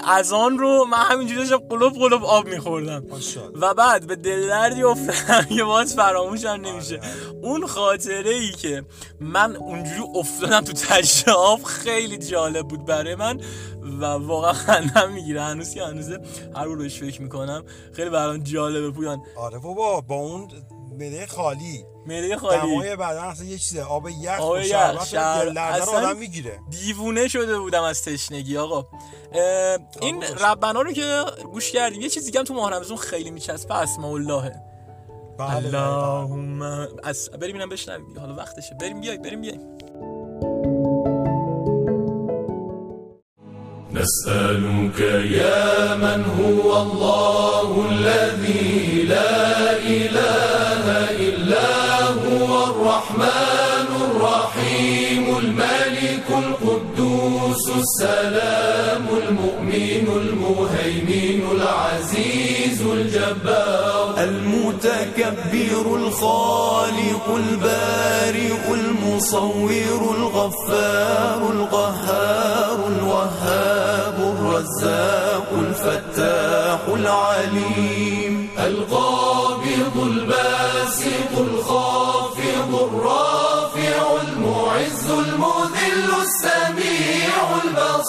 اذان 0.06 0.58
رو 0.58 0.84
من 0.84 0.98
همینجوری 0.98 1.40
داشتم 1.40 1.56
قلوب 1.56 1.92
قلوب 1.92 2.24
آب 2.24 2.46
میخوردم. 2.46 3.04
و 3.54 3.74
بعد 3.74 4.06
به 4.06 4.16
دل 4.16 4.48
دردی 4.48 4.82
افتادم 4.82 5.56
که 5.56 5.64
باز 5.64 5.94
فراموشم 5.94 6.48
نمیشه. 6.48 7.00
اون 7.42 7.66
خاطره 7.66 8.30
ای 8.30 8.52
که 8.52 8.84
من 9.20 9.56
اونجوری 9.56 10.02
افتادم 10.14 10.60
تو 10.60 10.72
تشت 10.72 11.28
آب 11.28 11.62
خیلی 11.62 12.18
جالب 12.18 12.68
بود 12.68 12.84
برای 12.84 13.14
من 13.14 13.40
و 14.00 14.04
واقعا 14.04 14.52
خندم 14.52 15.12
می‌گیره. 15.12 15.42
هنوز 15.42 15.74
که 15.74 15.84
هنوزه 15.84 16.20
هر 16.56 16.64
رو 16.64 16.88
فکر 16.88 17.22
می‌کنم. 17.22 17.64
خیلی 17.92 18.10
برام 18.10 18.38
جالبه 18.38 18.90
پویان. 18.90 19.22
آره 19.36 19.58
بابا 19.58 20.00
با 20.00 20.14
اون 20.14 20.48
معده 20.98 21.26
خالی. 21.26 21.84
معده 22.06 22.36
خالی. 22.36 22.58
دمای 22.58 22.96
بدن 22.96 23.06
اصلا 23.24 23.46
یه 23.46 23.58
چیزه. 23.58 23.82
آب 23.82 24.08
یخ 24.08 24.40
آب 24.40 24.52
و 24.52 24.58
یخ، 24.58 24.66
شربت 24.66 25.04
شر- 25.06 25.44
رو 25.44 25.58
اصلا 25.60 25.98
آدم 25.98 26.16
می‌گیره. 26.16 26.60
دیوونه 26.70 27.28
شده 27.28 27.58
بودم 27.58 27.82
از 27.82 28.02
تشنگی 28.04 28.56
آقا. 28.56 28.86
این. 30.00 30.22
ربنا 30.22 30.82
رو 30.82 30.92
که 30.92 31.24
گوش 31.52 31.72
کردیم 31.72 32.00
یه 32.00 32.08
چیز 32.08 32.24
دیگه 32.24 32.38
هم 32.38 32.44
تو 32.44 32.54
ماه 32.54 32.70
رمضان 32.70 32.96
خیلی 32.96 33.30
میچسبه 33.30 33.74
اسماء 33.74 34.12
اللهه 34.12 34.62
بله 35.38 35.68
بله. 35.68 35.82
اللهم 35.82 36.62
از 37.04 37.30
بریم 37.30 37.56
اینم 37.56 37.68
بشنویم. 37.68 38.18
حالا 38.20 38.34
وقتشه. 38.34 38.74
بریم 38.74 39.00
بیای 39.00 39.18
بریم 39.18 39.40
بیای 39.40 39.58
نسألك 44.08 45.00
يا 45.30 45.94
من 45.94 46.24
هو 46.40 46.82
الله 46.82 47.68
الذي 47.90 49.02
لا 49.08 49.76
إله 49.76 50.84
إلا 51.28 51.68
هو 52.24 52.50
الرحمن 52.70 53.88
الرحيم 54.08 55.24
الملك 55.38 56.28
القدوس 56.44 57.64
السلام 57.82 59.04
المؤمن 59.22 60.06
المهيمن 60.22 61.40
العزيز 61.56 62.80
الجبار 62.82 64.14
المتكبر 64.18 65.84
الخالق 65.96 67.26
البارئ 67.36 68.74
المصور 68.74 70.00
الغفار 70.18 71.40
القهار. 71.52 72.67
الرزاق 74.68 75.48
الفتاح 75.58 76.80
العليم 76.88 78.48
القابض 78.58 79.96
الباسط 79.96 80.47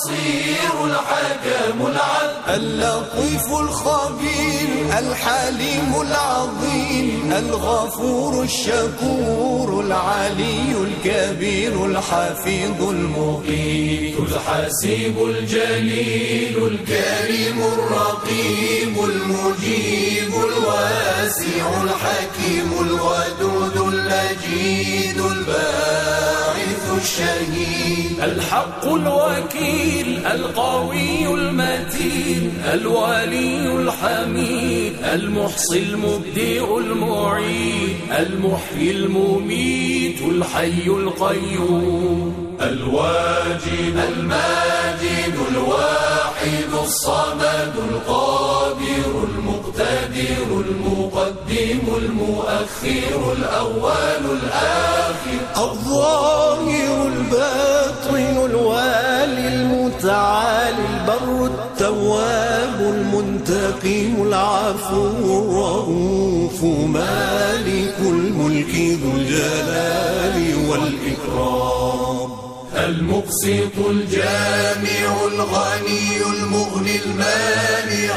البصير 0.09 0.85
الحكم 0.85 1.87
العدل 1.87 2.63
اللطيف 2.63 3.47
الخبير 3.59 4.69
الحليم 4.99 6.01
العظيم 6.01 7.33
الغفور 7.37 8.43
الشكور 8.43 9.83
العلي 9.85 10.71
الكبير 10.81 11.85
الحفيظ 11.85 12.89
المقيم. 12.89 14.25
الحسيب 14.25 15.23
الجليل 15.23 16.57
الكريم 16.57 17.61
الرقيب 17.61 19.03
المجيب 19.03 20.33
الواسع 20.33 21.83
الحكيم 21.83 22.71
الودود 22.81 23.93
المجيد 23.93 25.19
الباعث 25.21 26.88
الشهيد. 27.01 28.19
الحق 28.23 28.85
الوكيل 28.85 30.25
القوي 30.25 31.33
المتين 31.33 32.61
الولي 32.73 33.75
الحميد 33.75 34.93
المحصي 35.13 35.79
المبدئ 35.79 36.77
المعيد 36.77 37.97
المحيي 38.19 38.91
المميت 38.91 40.21
الحي 40.21 40.87
القيوم. 40.87 42.57
الواجد 42.61 43.95
الماجد 44.09 45.35
الواحد 45.51 46.71
الصمد 46.83 47.73
القادر 47.91 49.27
المقتدر 49.29 50.63
المقدم 50.69 51.95
المؤخر 51.97 53.33
الأول 53.37 54.23
الآخر. 54.31 55.18
الظاهر 55.57 57.07
الباطن 57.07 58.45
الوالي 58.45 59.47
المتعالي 59.47 60.85
البر 60.93 61.45
التواب 61.45 62.79
المنتقم 62.79 64.27
العفو 64.27 65.07
الرؤوف 65.07 66.63
مالك 66.87 67.95
الملك 67.99 68.75
ذو 68.75 69.11
الجلال 69.17 70.69
والإكرام 70.69 72.29
المقسط 72.75 73.75
الجامع 73.89 75.27
الغني 75.27 76.21
المغني 76.33 76.99
المانع 77.05 78.15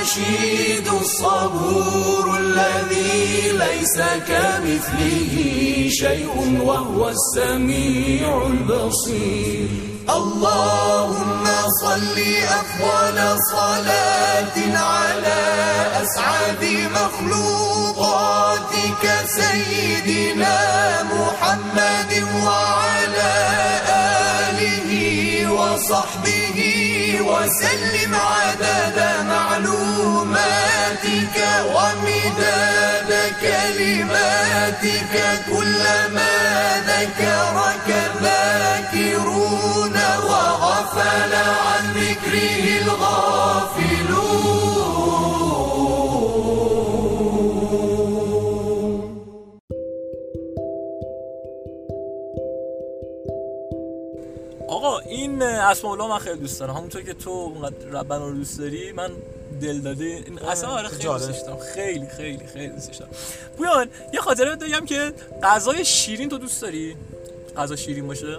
الرشيد 0.00 0.88
الصبور 0.88 2.38
الذي 2.38 3.52
ليس 3.52 3.96
كمثله 4.28 5.34
شيء 5.88 6.60
وهو 6.64 7.08
السميع 7.08 8.46
البصير. 8.46 9.68
اللهم 10.08 11.44
صل 11.84 12.18
أفضل 12.60 13.18
صلاة 13.52 14.56
على 14.76 15.42
أسعد 16.02 16.62
مخلوقاتك 16.96 18.24
سيدنا 19.26 20.58
محمد 21.02 22.12
وعلى 22.46 23.34
آله 24.48 24.90
وصحبه 25.52 26.58
وسلم 27.20 28.12
عدد 28.14 28.99
كلماتك 34.80 35.44
كلما 35.50 36.34
ذكرك 36.88 37.88
ذاكرون 38.22 39.96
وغفل 40.26 41.32
عن 41.34 41.84
ذكره 41.94 42.64
الغافلون. 42.82 44.40
آقا 54.68 55.00
این 55.06 55.42
اسماء 55.42 55.92
الله 55.92 56.08
من 56.08 56.18
خیلی 56.18 56.36
دوست 56.36 56.60
دارم. 56.60 56.76
همونطور 56.76 57.02
که 57.02 57.14
تو 57.14 57.30
اونقدر 57.30 57.86
ربنا 57.86 58.28
رو 58.28 58.34
دوست 58.34 58.58
داری 58.58 58.92
من 58.92 59.10
دل 59.60 59.80
داده. 59.80 60.04
این 60.04 60.38
اصلا 60.38 60.68
آره 60.68 60.88
خیلی 60.88 61.02
جالب. 61.02 61.26
دوستش 61.26 61.40
دارم 61.40 61.58
خیلی 61.74 62.06
خیلی 62.16 62.46
خیلی 62.46 62.68
دوستش 62.68 62.96
دارم 62.96 63.10
پویان 63.58 63.88
یه 64.14 64.20
خاطره 64.20 64.56
بگم 64.56 64.84
که 64.86 65.12
غذای 65.42 65.84
شیرین 65.84 66.28
تو 66.28 66.38
دوست 66.38 66.62
داری؟ 66.62 66.96
غذا 67.56 67.76
شیرین 67.76 68.06
باشه؟ 68.06 68.38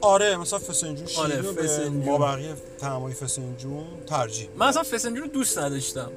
آره 0.00 0.36
مثلا 0.36 0.58
فسنجون 0.58 1.06
آره، 1.16 1.36
شیرین 1.36 1.54
به 1.54 1.62
فسنجون. 1.62 2.04
ما 2.04 2.18
بقیه 2.18 2.54
تعمای 2.80 3.14
فسنجون 3.14 3.84
ترجیح 4.06 4.48
من 4.56 4.66
اصلا 4.66 4.82
فسنجون 4.82 5.22
رو 5.22 5.26
دوست 5.26 5.58
نداشتم. 5.58 6.10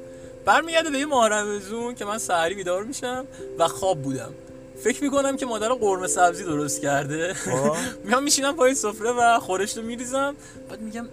برمیگرده 0.45 0.89
به 0.89 0.97
یه 0.97 1.05
ماه 1.05 1.29
رمضون 1.29 1.95
که 1.95 2.05
من 2.05 2.17
سحری 2.17 2.55
بیدار 2.55 2.83
میشم 2.83 3.25
و 3.59 3.67
خواب 3.67 4.01
بودم. 4.01 4.33
فکر 4.83 5.03
می‌کنم 5.03 5.37
که 5.37 5.45
مادر 5.45 5.69
قرمه 5.69 6.07
سبزی 6.07 6.43
درست 6.43 6.81
کرده. 6.81 7.35
میام 8.05 8.23
میشینم 8.23 8.55
پای 8.55 8.75
سفره 8.75 9.11
و 9.11 9.39
خورش 9.39 9.77
رو 9.77 9.83
میریزم. 9.83 10.35
بعد 10.69 10.81
میگم 10.81 11.07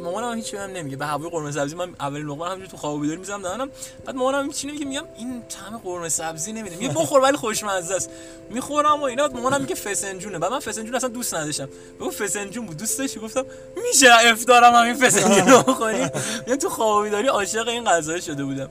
مامانم 0.00 0.36
هیچ 0.36 0.52
بهم 0.52 0.70
نمیگه. 0.70 0.96
به 0.96 1.06
هوای 1.06 1.30
قرمه 1.30 1.50
سبزی 1.50 1.76
من 1.76 1.94
اولین 2.00 2.26
لقمه 2.26 2.44
همینجوری 2.44 2.68
تو 2.68 2.76
خواب 2.76 3.00
بیدار 3.00 3.16
می‌زنم 3.16 3.42
دهنم. 3.42 3.70
بعد 4.04 4.16
مامانم 4.16 4.46
میچینه 4.46 4.72
میگه 4.72 4.84
میگم 4.84 5.04
این 5.18 5.42
طعم 5.48 5.78
قرمه 5.78 6.08
سبزی 6.08 6.52
نمیده. 6.52 6.76
میگه 6.76 6.94
بخور 6.94 7.20
ولی 7.20 7.36
خوشمزه 7.36 7.94
است. 7.94 8.10
می‌خورم 8.50 9.00
و 9.00 9.04
اینا. 9.04 9.28
مامانم 9.28 9.60
میگه 9.60 9.74
فسنجونه. 9.74 10.38
بعد 10.38 10.52
من 10.52 10.60
فسنجون 10.60 10.94
اصلا 10.94 11.08
دوست 11.08 11.34
نداشتم. 11.34 11.68
بگو 12.00 12.10
فسنجون 12.10 12.66
بود. 12.66 12.76
دوست 12.76 12.98
داشتی 12.98 13.20
گفتم 13.20 13.44
میشه 13.88 14.08
افطارم 14.32 14.74
همین 14.74 14.94
فسنجون 14.94 15.48
رو 15.48 15.62
بخوریم 15.62 16.10
یعنی 16.46 16.58
تو 16.58 16.68
خواب 16.68 17.04
بیداری 17.04 17.28
عاشق 17.28 17.68
این 17.68 17.84
غذا 17.84 18.20
شده 18.20 18.44
بودم. 18.44 18.70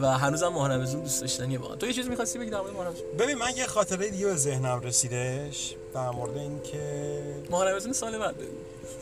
و 0.00 0.06
هنوزم 0.06 0.48
ماه 0.48 0.72
رمضان 0.72 1.00
دوست 1.00 1.20
داشتنیه 1.20 1.58
واقعا. 1.58 1.76
تو 1.76 1.86
یه 1.86 1.92
چیزی 1.92 2.08
می‌خواستی 2.08 2.38
بگی 2.38 2.50
در 2.50 2.60
مورد 2.60 2.72
ماه 2.72 2.86
رمضان 2.86 3.02
ببین 3.18 3.38
من 3.38 3.56
یه 3.56 3.66
خاطره 3.66 4.10
دیگه 4.10 4.26
به 4.26 4.36
ذهنم 4.36 4.80
رسیدش 4.80 5.74
در 5.94 6.10
مورد 6.10 6.36
اینکه 6.36 7.22
ماه 7.50 7.64
رمضان 7.64 7.92
سال 7.92 8.18
بعد 8.18 8.36
بگو 8.36 8.56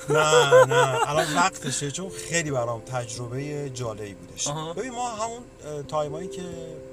نه 0.08 0.64
نه. 0.64 1.10
الان 1.10 1.34
وقتشه 1.34 1.90
چون 1.90 2.08
خیلی 2.08 2.50
برام 2.50 2.80
تجربه 2.80 3.70
جالبی 3.70 4.14
بودش. 4.14 4.48
آها. 4.48 4.72
ببین 4.72 4.90
ما 4.90 5.08
همون 5.08 5.42
time 5.88 6.15
ایی 6.15 6.28
که 6.28 6.42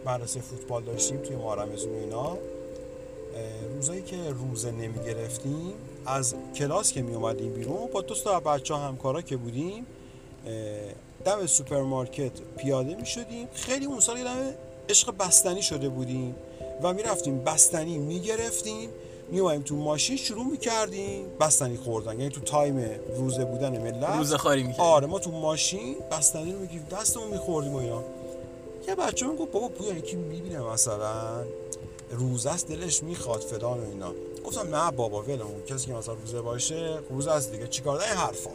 مدرسه 0.06 0.42
فوتبال 0.42 0.84
داشتیم 0.84 1.18
توی 1.18 1.36
ماه 1.36 1.76
رمضون 1.76 1.94
و 1.94 1.96
اینا 1.96 2.38
روزایی 3.76 4.02
که 4.02 4.18
روزه 4.30 4.72
نمی 4.72 5.04
گرفتیم 5.06 5.74
از 6.06 6.36
کلاس 6.56 6.92
که 6.92 7.02
می 7.02 7.16
اومدیم 7.16 7.54
بیرون 7.54 7.88
با 7.94 8.02
دو 8.02 8.16
تا 8.16 8.40
بچه 8.40 8.76
همکارا 8.76 9.22
که 9.22 9.38
بودیم 9.38 9.86
دم 11.26 11.46
سوپرمارکت 11.46 12.32
پیاده 12.58 12.96
می 12.96 13.06
شدیم 13.06 13.48
خیلی 13.54 13.86
اون 13.86 14.00
سال 14.00 14.18
یادم 14.18 14.54
عشق 14.90 15.18
بستنی 15.18 15.62
شده 15.62 15.90
بودیم 15.90 16.36
و 16.82 16.94
می 16.94 17.04
رفتیم 17.04 17.44
بستنی 17.44 17.98
می 17.98 18.20
گرفتیم 18.20 18.90
می 19.32 19.64
تو 19.64 19.76
ماشین 19.76 20.18
شروع 20.18 20.46
می 20.46 20.58
کردیم 20.58 21.26
بستنی 21.40 21.78
خوردن. 21.78 22.20
یعنی 22.20 22.30
تو 22.30 22.42
تایم 22.42 22.90
روزه 23.18 23.46
بودن 23.46 23.78
ملت. 23.82 24.18
روزه 24.18 24.38
خاری 24.38 24.64
می‌کردی. 24.64 24.84
آره 24.84 25.08
ما 25.08 25.20
تو 25.20 25.32
ماشین 25.32 25.96
بستنی 26.12 26.54
رو 26.54 26.60
میگیم 26.60 26.88
دستمون 26.92 27.28
میخوردیم 27.28 27.74
و 27.74 27.78
اینا. 27.78 28.04
یه 28.88 28.96
بچه 28.96 29.28
من 29.28 29.36
گفت 29.36 29.52
بابا 29.52 29.68
پویا 29.68 29.94
یکی 29.94 30.16
می‌بینه 30.16 30.60
مثلا؟ 30.60 31.44
روزه 32.12 32.50
است 32.50 32.68
دلش 32.68 33.04
می‌خواد 33.04 33.42
فلان 33.42 33.80
و 33.80 33.90
اینا. 33.90 34.14
گفتم 34.46 34.76
نه 34.76 34.92
بابا 34.92 35.22
ولمون 35.22 35.64
کسی 35.68 35.86
که 35.88 35.94
مثلا 35.94 36.14
روزه 36.14 36.42
باشه 36.42 36.98
روزه 37.10 37.32
است 37.32 37.52
دیگه. 37.52 37.68
چیکار؟ 37.68 38.00
این 38.02 38.14
حرفا. 38.14 38.50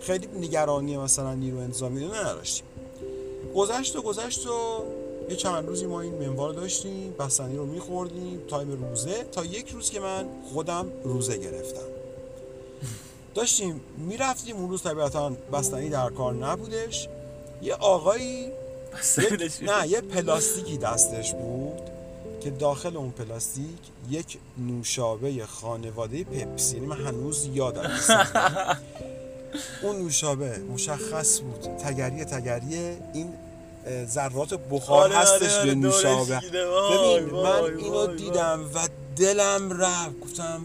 خیلی 0.00 0.26
نگرانی 0.26 0.96
مثلا 0.96 1.34
نیرو 1.34 1.58
انتظامی 1.58 2.04
رو 2.04 2.14
نداشتیم. 2.14 2.64
گذشت 3.54 3.96
و 3.96 4.02
گذشت 4.02 4.46
و 4.46 4.50
یه 5.30 5.36
چند 5.36 5.66
روزی 5.68 5.86
ما 5.86 6.00
این 6.00 6.14
منوال 6.14 6.54
داشتیم 6.54 7.12
بستنی 7.18 7.56
رو 7.56 7.66
میخوردیم 7.66 8.40
time 8.48 8.84
روزه. 8.90 9.24
تا 9.32 9.44
یک 9.44 9.70
روز 9.70 9.90
که 9.90 10.00
من 10.00 10.24
خودم 10.52 10.86
روزه 11.04 11.38
گرفتم. 11.38 11.80
داشتیم 13.34 13.80
می‌رفتیم 13.98 14.56
اون 14.56 14.70
روز 14.70 14.82
طبیعتا 14.82 15.32
بستنی 15.52 15.88
در 15.90 16.10
کار 16.10 16.34
نبودش. 16.34 17.08
یه 17.62 17.74
آقایی 17.74 18.48
یک- 19.18 19.58
نه 19.62 19.88
یه 19.88 20.00
پلاستیکی 20.00 20.78
دستش 20.78 21.34
بود 21.34 21.80
که 22.40 22.50
داخل 22.50 22.96
اون 22.96 23.10
پلاستیک 23.10 23.78
یک 24.10 24.38
نوشابه 24.58 25.46
خانواده 25.46 26.24
پپسی. 26.24 26.74
یعنی 26.74 26.86
من 26.86 26.96
هنوز 27.04 27.48
یادم. 27.52 27.90
اون 29.82 29.96
نوشابه 29.96 30.58
مشخص 30.58 31.40
بود. 31.40 31.60
تگری 31.60 32.24
تگری 32.24 32.76
این 33.14 33.32
ذرات 34.06 34.54
بخار 34.54 35.02
آره، 35.02 35.16
هستش 35.16 35.52
آره، 35.52 35.52
به 35.52 35.58
آره، 35.58 35.74
نوشابه. 35.74 36.40
گیره. 36.40 36.66
وای، 36.66 37.20
ببین 37.20 37.34
من 37.34 37.76
اینو. 37.78 38.06
دیدم 38.06 38.70
و 38.74 38.88
دلم 39.16 39.72
رفت. 39.72 40.20
گفتم 40.20 40.60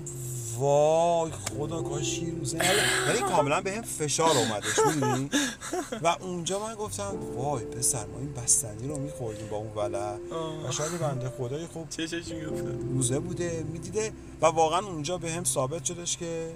وای 0.58 1.32
خدا 1.32 1.82
کاشی 1.82 2.32
روزه 2.32 2.58
نبود. 2.58 3.16
یعنی 3.16 3.32
کاملا 3.32 3.62
به 3.62 3.72
هم 3.72 3.82
فشار 3.82 4.30
اومدش 4.38 4.80
می‌دونی؟ 4.96 5.30
و 6.04 6.16
اونجا 6.22 6.60
من 6.60 6.76
گفتم 6.76 7.14
وای 7.36 7.66
پسر 7.66 8.06
ما 8.06 8.20
این 8.20 8.34
بستنی 8.34 8.88
رو 8.88 8.98
میخوردیم 8.98 9.48
با 9.48 9.58
اون 9.58 9.74
ولع. 9.76 10.16
و 10.68 10.72
شاید 10.72 11.00
بنده 11.00 11.30
خدای 11.38 11.66
خوب 11.66 11.90
چه 11.90 12.08
چه؟ 12.08 12.22
روزه 12.94 13.20
بوده 13.20 13.66
می‌دیده. 13.74 14.12
و 14.42 14.46
واقعا 14.46 14.80
اونجا 14.80 15.18
به 15.18 15.32
هم 15.32 15.44
ثابت 15.44 15.86
شدش 15.86 16.18
که 16.18 16.52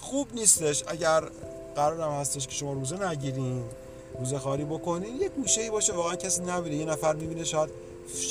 خوب 0.00 0.28
نیستش. 0.34 0.84
اگر 0.86 1.24
قرارم 1.76 2.12
هستش 2.12 2.46
که 2.46 2.54
شما 2.54 2.72
روزه 2.72 3.08
نگیرین 3.08 3.64
روزه 4.18 4.38
خاری 4.38 4.64
بکنین 4.64 5.20
یه 5.20 5.28
گوشه 5.28 5.60
ای 5.60 5.70
باشه 5.70 5.92
واقعا 5.92 6.16
کسی 6.16 6.42
نبینه. 6.42 6.76
یه 6.76 6.84
نفر 6.84 7.14
می‌بینه 7.14 7.44
شاید 7.44 7.70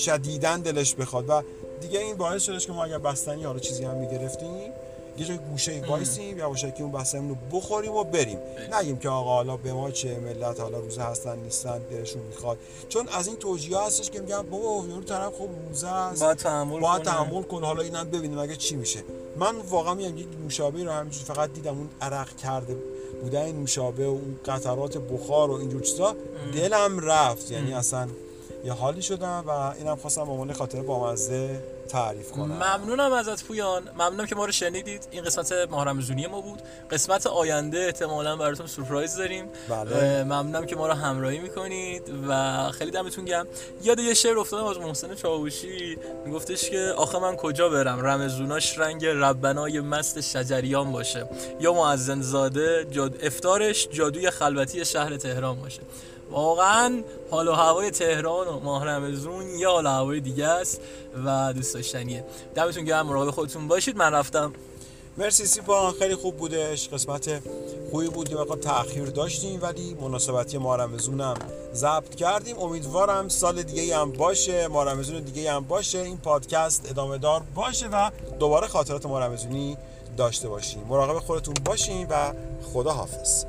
شدیدن 0.05 0.61
دلش 0.61 0.95
بخواد. 0.95 1.29
و 1.29 1.41
دیگه 1.81 1.99
این 1.99 2.15
باعث 2.15 2.43
شدش 2.43 2.67
که 2.67 2.73
ما 2.73 2.83
اگر 2.83 2.97
بستنی 2.97 3.43
حالا 3.43 3.59
چیزی 3.59 3.83
هم 3.83 3.97
می‌گرفتیم 3.97 4.71
یه 5.17 5.25
جای 5.25 5.37
گوشه 5.37 5.71
ای 5.71 5.79
وایسیم 5.79 6.37
یواشکی 6.37 6.83
اون 6.83 6.91
بستنی 6.91 7.29
رو 7.29 7.35
بخوریم 7.51 7.91
و 7.91 8.03
بریم. 8.03 8.37
نگیم 8.79 8.97
که 8.97 9.09
آقا 9.09 9.33
حالا 9.33 9.57
به 9.57 9.73
ما 9.73 9.91
چه 9.91 10.19
ملت 10.19 10.59
حالا 10.59 10.79
روزه 10.79 11.01
هستن 11.01 11.39
نیستن 11.39 11.79
دلشون 11.79 12.21
می‌خواد. 12.21 12.57
چون 12.89 13.07
از 13.07 13.27
این 13.27 13.35
توجیه 13.35 13.79
هستش 13.79 14.09
که 14.09 14.21
میگن 14.21 14.41
بابا 14.41 14.87
یارو 14.87 15.03
طرف 15.03 15.33
خب 15.33 15.49
روزه 15.67 15.87
است 15.87 16.23
باید 16.23 16.37
تحمل 16.37 16.79
باید. 16.79 17.01
تحمل 17.01 17.41
کن 17.41 17.63
حالا 17.63 17.81
اینم 17.81 18.09
ببینیم 18.09 18.37
اگه 18.37 18.55
چی 18.55 18.75
میشه. 18.75 19.03
من 19.37 19.55
واقعا 19.69 19.93
میگم 19.93 20.17
یک 20.17 20.27
نوشابه 20.43 20.83
رو 20.83 20.91
همینجوری 20.91 21.25
فقط 21.25 21.53
دیدم 21.53 21.77
اون 21.77 21.89
عرق 22.01 22.35
کرده 22.35 22.75
بودن 23.21 23.41
این 23.41 23.59
نوشابه 23.59 24.07
و 24.07 24.09
اون 24.09 24.39
قطرات 24.45 24.97
بخار 24.97 25.51
و 25.51 25.53
اینجور 25.53 25.81
چیزا 25.81 26.15
دلم 26.53 26.99
رفت. 26.99 27.51
یعنی 27.51 27.73
اصلا 27.73 28.07
یه 28.65 28.73
حالی 28.73 29.01
شدم 29.01 29.43
و 29.47 29.73
اینم 29.77 29.95
خواستم 29.95 30.25
به 30.25 30.31
عنوان 30.31 30.53
خاطر 30.53 30.81
بامزه 30.81 31.63
تعریف 31.91 32.31
کنم. 32.31 32.53
ممنونم 32.53 33.13
ازت 33.13 33.43
پویان. 33.43 33.83
ممنونم 33.93 34.25
که 34.25 34.35
ما 34.35 34.45
رو 34.45 34.51
شنیدید. 34.51 35.07
این 35.11 35.23
قسمت 35.23 35.51
ماه 35.51 35.93
ما 36.31 36.41
بود. 36.41 36.61
قسمت 36.91 37.27
آینده 37.27 37.77
احتمالا 37.79 38.35
براتون 38.35 38.67
سورپرایز 38.67 39.15
داریم. 39.15 39.45
بله. 39.69 40.23
ممنونم 40.23 40.65
که 40.65 40.75
ما 40.75 40.87
رو 40.87 40.93
همراهی 40.93 41.39
می‌کنید 41.39 42.03
و 42.27 42.71
خیلی 42.71 42.91
دمتون 42.91 43.25
گرم. 43.25 43.47
یاد 43.83 43.99
یه 43.99 44.13
شعر 44.13 44.39
افتادم 44.39 44.65
از 44.65 44.77
محسن 44.77 45.15
چاوشی. 45.15 45.97
میگفتش 46.25 46.69
که 46.69 46.93
آخه 46.97 47.19
من 47.19 47.35
کجا 47.35 47.69
برم؟ 47.69 48.05
رمزوناش 48.05 48.79
رنگ 48.79 49.05
ربنای 49.05 49.79
مست 49.79 50.21
شجریان 50.21 50.91
باشه. 50.91 51.25
یا 51.59 51.73
معزن 51.73 52.21
زاده 52.21 52.87
جاد... 52.91 53.25
افتارش 53.25 53.87
جادوی 53.91 54.29
خلوتی 54.29 54.85
شهر 54.85 55.17
تهران 55.17 55.61
باشه. 55.61 55.81
واقعا 56.31 57.03
حال 57.31 57.47
و 57.47 57.51
هوای 57.51 57.91
تهران 57.91 58.47
و 58.47 58.59
ماه 58.59 58.85
رمزون 58.85 59.49
یه 59.49 59.67
حال 59.67 59.85
و 59.85 59.89
هوای 59.89 60.19
دیگه 60.19 60.47
است 60.47 60.81
و 61.25 61.53
دوست 61.53 61.73
داشتنیه. 61.73 62.25
دمتون 62.55 62.85
گرم 62.85 63.07
مراقب 63.07 63.31
خودتون 63.31 63.67
باشید. 63.67 63.97
من 63.97 64.13
رفتم. 64.13 64.53
مرسی 65.17 65.45
سیپان. 65.45 65.93
خیلی 65.93 66.15
خوب 66.15 66.37
بودش. 66.37 66.89
قسمت 66.89 67.41
خوبی 67.91 68.07
بود 68.07 68.31
یه 68.31 68.37
مقدار 68.37 68.57
تاخیر 68.57 69.05
داشتیم 69.05 69.61
ولی 69.61 69.93
مناسبتی 70.01 70.57
ما 70.57 70.75
رمزونم 70.75 71.35
ضبط 71.73 72.15
کردیم. 72.15 72.59
امیدوارم 72.59 73.29
سال 73.29 73.63
دیگه 73.63 73.97
هم 73.97 74.11
باشه 74.11 74.67
ما 74.67 74.83
رمزون 74.83 75.19
دیگه 75.19 75.51
هم 75.51 75.63
باشه 75.63 75.99
این 75.99 76.17
پادکست 76.17 76.89
ادامه 76.89 77.17
دار 77.17 77.41
باشه 77.55 77.87
و 77.87 78.09
دوباره 78.39 78.67
خاطرات 78.67 79.05
ما 79.05 79.19
رمزونی 79.19 79.77
داشته 80.17 80.49
باشیم. 80.49 80.83
مراقب 80.89 81.19
خودتون 81.19 81.53
باشین 81.65 82.07
و 82.09 82.33
خدا 82.73 82.91
حافظ 82.91 83.45